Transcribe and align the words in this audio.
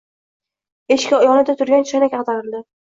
Eshik 0.95 1.15
yonida 1.29 1.59
turgan 1.61 1.89
choynak 1.93 2.21
agʼdarildi. 2.23 2.69